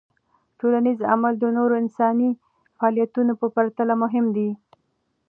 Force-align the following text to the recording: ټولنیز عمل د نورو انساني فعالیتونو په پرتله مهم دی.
ټولنیز 0.59 0.99
عمل 1.11 1.33
د 1.39 1.45
نورو 1.57 1.73
انساني 1.83 2.29
فعالیتونو 2.77 3.33
په 3.41 3.47
پرتله 3.55 3.93
مهم 4.03 4.25
دی. 4.35 4.49